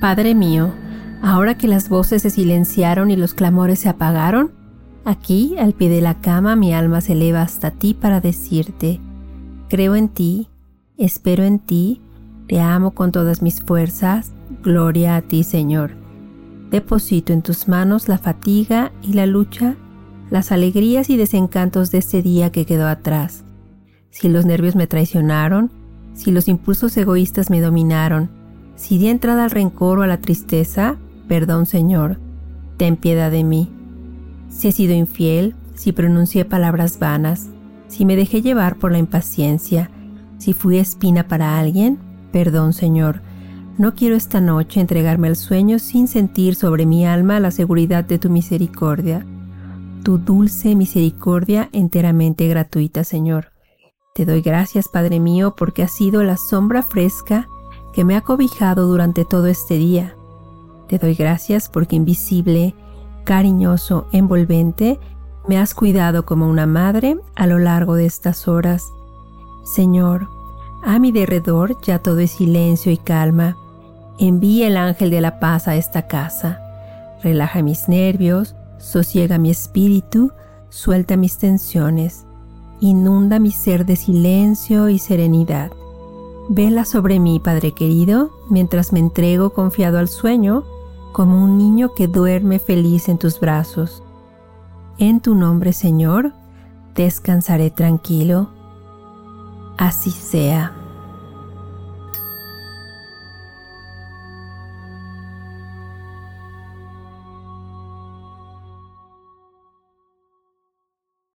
[0.00, 0.72] Padre mío,
[1.20, 4.50] ahora que las voces se silenciaron y los clamores se apagaron,
[5.04, 8.98] aquí, al pie de la cama, mi alma se eleva hasta ti para decirte,
[9.68, 10.48] creo en ti,
[10.96, 12.00] espero en ti,
[12.48, 14.32] te amo con todas mis fuerzas,
[14.62, 15.92] gloria a ti Señor.
[16.70, 19.76] Deposito en tus manos la fatiga y la lucha,
[20.30, 23.44] las alegrías y desencantos de este día que quedó atrás.
[24.08, 25.70] Si los nervios me traicionaron,
[26.14, 28.39] si los impulsos egoístas me dominaron,
[28.80, 30.96] si di entrada al rencor o a la tristeza,
[31.28, 32.18] perdón Señor,
[32.78, 33.70] ten piedad de mí.
[34.48, 37.50] Si he sido infiel, si pronuncié palabras vanas,
[37.88, 39.90] si me dejé llevar por la impaciencia,
[40.38, 41.98] si fui espina para alguien,
[42.32, 43.20] perdón Señor.
[43.76, 48.18] No quiero esta noche entregarme al sueño sin sentir sobre mi alma la seguridad de
[48.18, 49.26] tu misericordia,
[50.04, 53.52] tu dulce misericordia enteramente gratuita, Señor.
[54.14, 57.46] Te doy gracias, Padre mío, porque has sido la sombra fresca
[57.92, 60.14] que me ha cobijado durante todo este día.
[60.88, 62.74] Te doy gracias porque invisible,
[63.24, 64.98] cariñoso, envolvente,
[65.48, 68.92] me has cuidado como una madre a lo largo de estas horas.
[69.64, 70.28] Señor,
[70.82, 73.56] a mi derredor ya todo es silencio y calma.
[74.18, 76.60] Envía el ángel de la paz a esta casa.
[77.22, 80.32] Relaja mis nervios, sosiega mi espíritu,
[80.70, 82.26] suelta mis tensiones,
[82.80, 85.70] inunda mi ser de silencio y serenidad.
[86.52, 90.64] Vela sobre mí, Padre querido, mientras me entrego confiado al sueño,
[91.12, 94.02] como un niño que duerme feliz en tus brazos.
[94.98, 96.32] En tu nombre, Señor,
[96.96, 98.48] descansaré tranquilo.
[99.78, 100.79] Así sea.